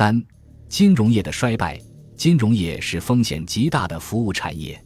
[0.00, 0.18] 三、
[0.66, 1.78] 金融业的衰败。
[2.16, 4.82] 金融业是风险极大的服务产业，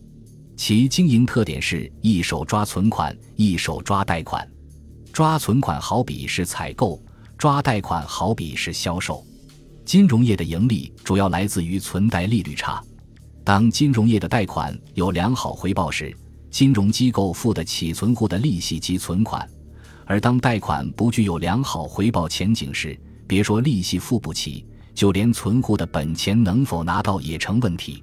[0.56, 4.44] 其经营特点是一手抓存款，一手抓贷款。
[5.12, 7.00] 抓存款好比是采购，
[7.38, 9.24] 抓贷款好比是销售。
[9.84, 12.82] 金融业的盈利主要来自于存贷利率差。
[13.44, 16.12] 当金融业的贷款有良好回报时，
[16.50, 19.46] 金融机构付得起存户的利息及存款；
[20.06, 24.66] 而当贷款不具有良好回报前景时，别说利息付不起。
[24.94, 28.02] 就连存户的本钱能否拿到也成问题。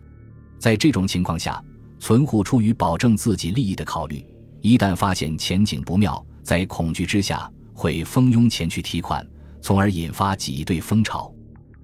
[0.59, 1.63] 在这种情况下，
[1.99, 4.23] 存户出于保证自己利益的考虑，
[4.61, 9.25] 一旦发现前景不妙，在恐惧之下会蜂拥前去提款，
[9.61, 11.33] 从而引发挤兑风潮。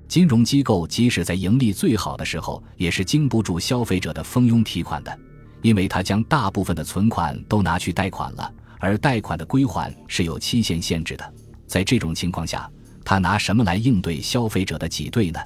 [0.07, 5.20] 金融机构即使在盈利最好的时候，也是经不住消费者的蜂拥提款的，
[5.62, 11.34] 因为他将大部分的存款都拿去贷款了，而贷款的归还是有期限限制的。
[11.67, 12.71] 在这种情况下，
[13.07, 15.39] 他拿什么来应对消费者的挤兑呢？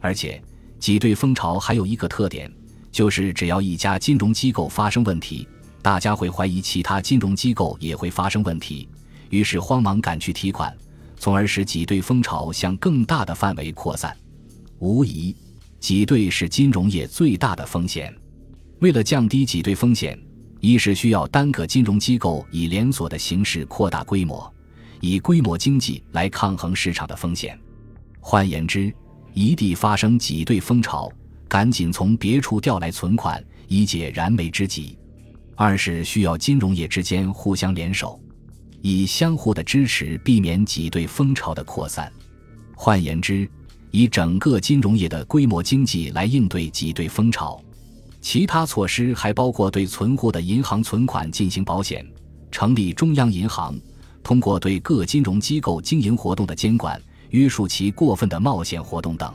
[0.00, 0.42] 而且，
[0.80, 2.52] 挤兑风潮还有一个特点，
[2.90, 5.46] 就是只要一家金融机构发生问题，
[5.80, 8.88] 大家会怀疑其他金融机构也会发生问题，
[9.30, 10.76] 于是慌忙赶去提款，
[11.16, 14.12] 从而使挤兑风潮向更大的范围扩散。
[14.80, 15.36] 无疑，
[15.78, 18.12] 挤兑是金融业最大的风险。
[18.80, 20.18] 为了降低挤兑风险，
[20.58, 24.52] 一是需要单个金融机构以连锁的形式扩大规模。
[25.00, 27.58] 以规模经济来抗衡市场的风险，
[28.20, 28.92] 换言之，
[29.32, 31.10] 一地发生挤兑风潮，
[31.46, 34.96] 赶紧从别处调来存款，以解燃眉之急；
[35.54, 38.20] 二是需要金融业之间互相联手，
[38.82, 42.12] 以相互的支持避免挤兑风潮的扩散。
[42.74, 43.48] 换言之，
[43.90, 47.60] 以整个金融业的规模经济来应对挤兑风潮。
[48.20, 52.04] 其他措施还包括对存户的银行存款进行保险，
[52.50, 53.78] 成立中央银行。
[54.28, 59.32] 通过对各金融机构经营活动的监管，约束其过分的冒险活动等，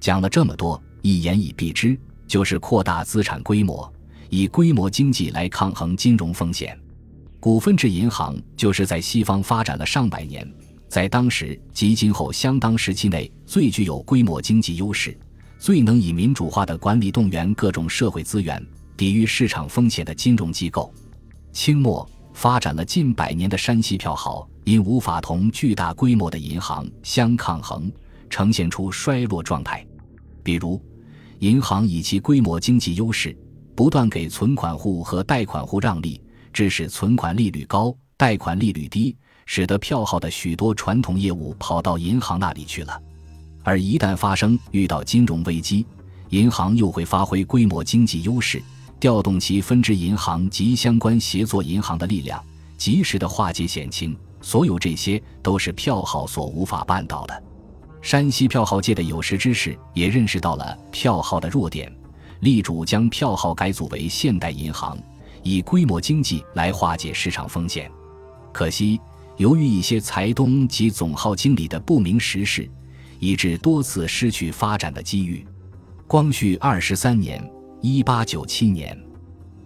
[0.00, 1.94] 讲了这么多，一言以蔽之，
[2.26, 3.92] 就是扩大资产规模，
[4.30, 6.74] 以规模经济来抗衡金融风险。
[7.38, 10.50] 股份制银行就是在西方发展了上百年，
[10.88, 15.14] 在当时及今后相当时期内最具有规模经济优势、
[15.58, 18.66] 最能以民主化的管理动员各种社会资源、
[18.96, 20.90] 抵御市场风险的金融机构。
[21.52, 22.08] 清末。
[22.34, 27.90] 发展了近百年的山西票号，因无法同巨大规模的银行相抗衡，
[28.28, 29.86] 呈现出衰落状态。
[30.42, 30.82] 比如，
[31.38, 33.34] 银行以其规模经济优势，
[33.74, 36.20] 不断给存款户和贷款户让利，
[36.52, 39.16] 致使存款利率高，贷款利率低，
[39.46, 43.00] 使得票号的许多传统业务跑到银行那里去了。
[43.62, 45.86] 而一旦发生遇到金融危机，
[46.30, 48.60] 银行又会发挥规模经济优势。
[49.04, 52.42] 调动其分支银行及相关协作银行的力量，
[52.78, 57.42] 及时的化解险情，所有这些都是票号所无法办到的。
[58.00, 61.94] 山西票号界的有识之士也认识到了票号的弱点，
[62.40, 64.98] 力主将票号改组为现代银行，
[65.42, 67.92] 以规模经济来化解市场风险。
[68.54, 68.98] 可惜，
[69.36, 72.66] 由于一些财东及总号经理的不明实事，
[73.18, 75.46] 以致多次失去发展的机遇。
[76.06, 77.53] 光绪二十三年。
[77.86, 78.98] 一八九七年，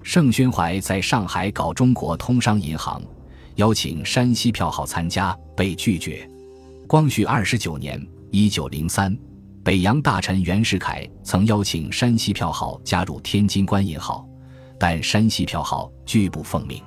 [0.02, 3.00] 盛宣怀在上海搞中国通商银行，
[3.54, 6.28] 邀请山西票号参加，被拒绝。
[6.88, 9.16] 光绪二十九年（一九零三），
[9.62, 14.26] 北洋大臣袁世凯曾邀请山西票号加入天津官银号，
[14.80, 16.82] 但山西票号拒不奉命。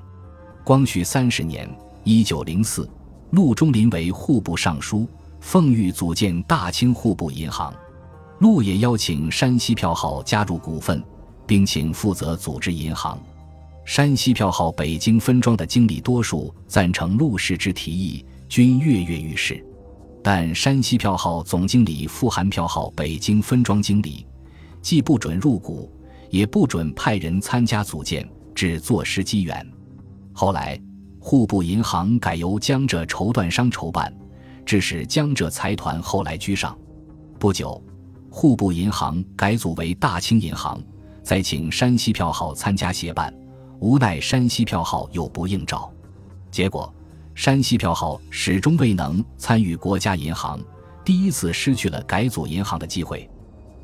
[0.65, 1.65] 光绪三十年
[2.03, 2.85] （一九零四），
[3.31, 5.07] 陆中麟为户部尚书，
[5.39, 7.73] 奉谕组建大清户部银行，
[8.39, 11.01] 陆也邀请山西票号加入股份。
[11.51, 13.21] 并请负责组织银行。
[13.83, 19.61] 山西票号北京分庄的经理多数赞成陆氏之提议，均跃跃欲试。
[20.23, 24.25] 但山西票号总经理富含票号北京分庄经理，
[24.81, 25.91] 既不准入股，
[26.29, 28.25] 也不准派人参加组建，
[28.55, 29.69] 只坐失机缘。
[30.31, 30.81] 后来
[31.19, 34.09] 户部银行改由江浙绸缎商筹办，
[34.65, 36.79] 致使江浙财团后来居上。
[37.37, 37.83] 不久，
[38.29, 40.81] 户部银行改组为大清银行。
[41.23, 43.33] 再请山西票号参加协办，
[43.79, 45.91] 无奈山西票号又不应召，
[46.49, 46.93] 结果
[47.35, 50.59] 山西票号始终未能参与国家银行，
[51.05, 53.29] 第一次失去了改组银行的机会。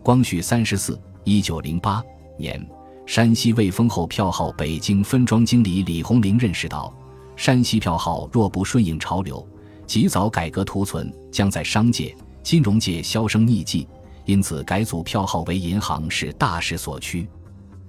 [0.03, 2.03] 光绪三十四（一九零八
[2.37, 2.65] 年），
[3.05, 6.93] 山西未封后票号北京分庄经理李洪林认识到，
[7.35, 9.45] 山西票号若不顺应潮流，
[9.85, 13.87] 及早改革图存，将在商界、金融界销声匿迹。
[14.27, 17.25] 因此，改组票号为银行是大势所趋。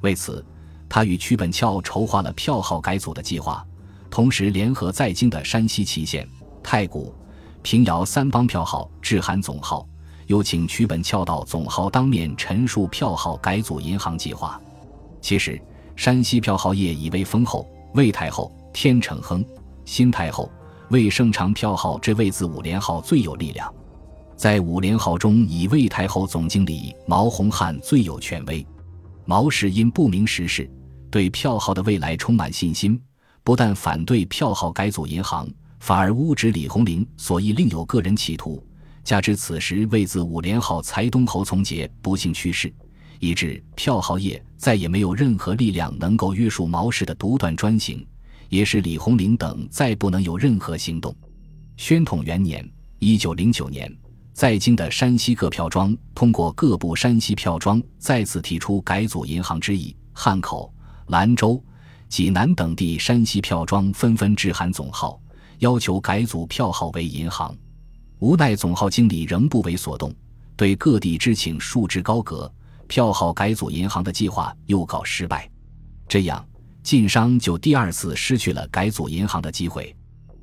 [0.02, 0.44] 为此，
[0.88, 3.66] 他与曲本翘筹划了票号改组的计划，
[4.08, 6.26] 同时联合在京的山西祁县、
[6.62, 7.12] 太谷、
[7.60, 9.84] 平遥三帮票号致函总号，
[10.28, 14.60] 又请曲本翘到总号当面陈述票号改组银行计划。
[15.20, 15.60] 其实，
[15.96, 19.44] 山西票号业以为丰后、魏太后、天成亨、
[19.84, 20.48] 新太后、
[20.90, 23.74] 魏盛长票号这魏字五连号最有力量。
[24.38, 28.64] 在五连号中，以魏太后总经理毛洪汉最有权威。
[29.24, 30.70] 毛氏因不明实事，
[31.10, 33.02] 对票号的未来充满信心，
[33.42, 35.50] 不但反对票号改组银行，
[35.80, 38.64] 反而诬指李鸿龄所意另有个人企图。
[39.02, 42.72] 加之此时魏自五连号财东侯从杰不幸去世，
[43.18, 48.06] 以致票号业再也没有任何力量能够约束毛氏的独断专行，
[48.50, 51.12] 也使李鸿龄等再不能有任何行动。
[51.76, 52.64] 宣统元年
[53.00, 53.92] （一九零九年）。
[54.38, 60.72] 在京的山西各票庄通过各部山西票庄再次提出改组银行之意，汉口、
[61.08, 61.60] 兰州、
[62.08, 65.20] 济南等地山西票庄纷纷致函总号，
[65.58, 67.52] 要求改组票号为银行。
[68.20, 70.14] 无奈总号经理仍不为所动，
[70.54, 72.48] 对各地知请束之高阁，
[72.86, 75.50] 票号改组银行的计划又告失败。
[76.06, 76.46] 这样，
[76.84, 79.92] 晋商就第二次失去了改组银行的机会。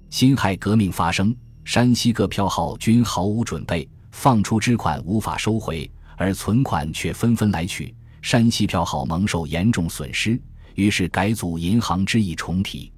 [0.09, 1.33] 辛亥革命发生。
[1.65, 10.39] 山西各票号均毫无准备，放出之款无法收回，而存款却纷纷来取，山西票号蒙受严重损失。
[10.75, 12.93] 于是改组银行之意重提。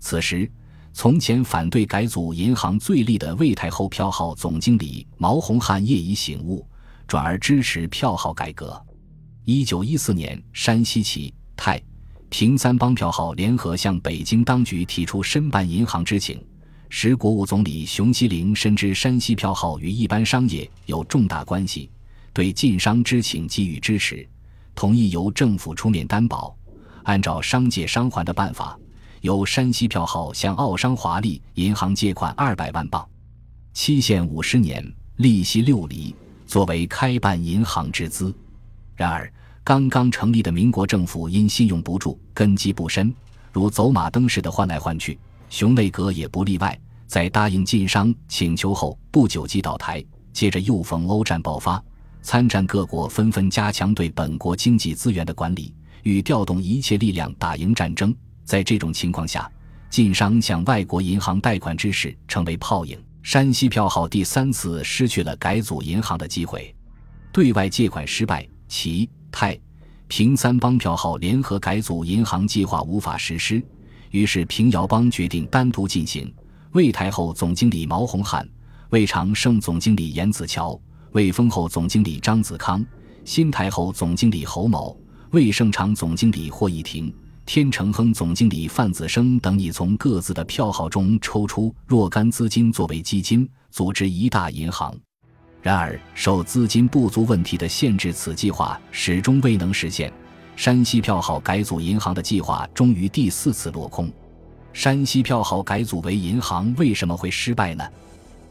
[0.00, 0.50] 此时，
[0.94, 6.66] 从前反对改组银行最力的魏太后票号总经理毛洪汉业已醒悟，
[7.06, 8.82] 转而支持票号改革。
[9.44, 11.80] 一九一四年，山西齐、太、
[12.30, 16.42] 平三帮票号联合向北京当局提出申办银行之请。
[16.88, 21.90] 时国务总理熊希龄深知山西票号与一般商业有重大关系，
[22.32, 24.26] 对晋商之请给予支持，
[24.74, 26.56] 同意由政府出面担保，
[27.02, 28.78] 按照商借商还的办法，
[29.20, 33.06] 由山西票号向澳商华利银行借款二百万镑，
[33.72, 34.84] 期限五十年，
[35.16, 36.14] 利息六厘，
[36.46, 38.34] 作为开办银行之资。
[38.94, 39.30] 然而，
[39.64, 43.12] 刚刚成立的民国政府因信用不住，根基不深，
[43.52, 45.18] 如走马灯似的换来换去。
[45.48, 50.04] 熊内阁也不例外，在答应晋商请求后不久即倒台。
[50.32, 51.82] 接着又逢欧战爆发，
[52.20, 58.14] 参战各国纷纷加强对本国经济资源的管理，欲调动一切力量打赢战争。
[58.44, 59.50] 在这种情况下，
[59.88, 63.02] 晋商向外国银行贷款之事成为泡影。
[63.22, 66.72] 山西票号第三次失去了改组银行的机会，
[67.32, 69.58] 对外借款失败，齐、太、
[70.06, 73.60] 平三帮票号联合改组银行计划无法实施。
[74.10, 76.32] 于是平遥帮决定单独进行。
[76.72, 78.46] 魏太后总经理毛洪汉、
[78.90, 80.78] 魏长胜总经理严子乔、
[81.12, 82.84] 魏丰后总经理张子康、
[83.24, 84.98] 新太后总经理侯某、
[85.30, 87.12] 魏盛长总经理霍一庭、
[87.46, 94.94] 天成亨总经理范子生等，已从各自的票号中抽出若干资金作为基金，组织一大银行。
[95.62, 100.12] 然而，受资金不足问题的限制，此计划始终未能实现。
[100.56, 104.10] 山西票号改组银行的计划终于第四次落空。
[104.72, 107.84] 山西票号改组为银行为什么会失败呢？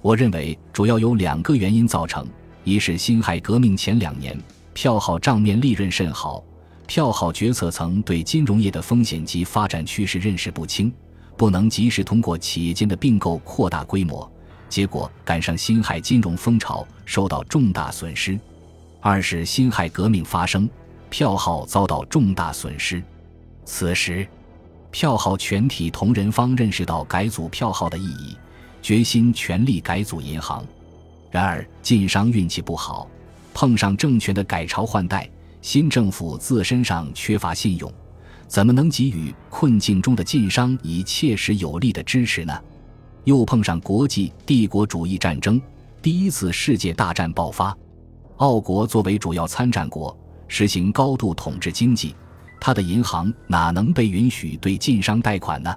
[0.04, 2.28] 我认为主要有两个原因造成：
[2.64, 4.40] 一是辛亥革命前两年
[4.74, 6.44] 票号账面利润甚好，
[6.86, 10.94] 票号决策层对金融业的风险及发展趋势认识不清，
[11.36, 14.32] 不能及时通过企业间的并购扩大规模，
[14.70, 18.38] 结果赶上辛亥金融风潮，受到重大损失；
[19.02, 20.70] 二是辛亥革命发生。
[21.18, 23.02] 票号遭到重大损失，
[23.64, 24.28] 此时，
[24.92, 28.36] 票号全体同仁方认识到改组票号的意义，
[28.82, 30.62] 决心全力改组银行。
[31.32, 33.10] 然而，晋商运气不好，
[33.54, 35.30] 碰上政权的改朝换代，
[35.62, 37.90] 新政府自身上缺乏信用，
[38.46, 42.54] 怎么能给予困境中的晋商以切实有力的支持呢？
[43.24, 45.62] 又碰上国际帝国主义战争，
[46.02, 47.74] 第一次世界大战爆发，
[48.36, 50.14] 澳国作为主要参战国。
[50.48, 52.16] 实行高度统治经济，
[52.60, 55.76] 他的银行哪能被允许对晋商贷款呢？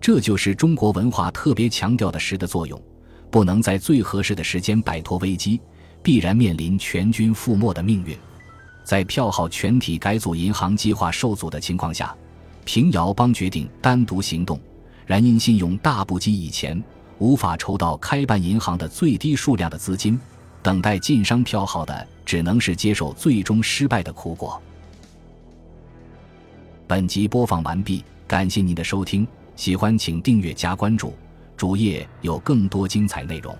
[0.00, 2.80] 这就是中国文化特别强调的“时”的作用，
[3.30, 5.60] 不能在最合适的时间摆脱危机，
[6.02, 8.16] 必然面临全军覆没的命运。
[8.84, 12.14] 在票号全体改组银行计划受阻的情况下，
[12.64, 14.60] 平遥帮决定单独行动，
[15.06, 16.80] 然因信用大不及以前，
[17.18, 20.20] 无法筹到开办银行的最低数量的资金。
[20.66, 24.60] 等待晋商票号的，只能是接受最终失败的苦果。
[26.88, 31.14] 本集播放完毕，感谢您的收听，喜欢请订阅加关注，
[31.56, 33.56] 主页有更多精彩内容。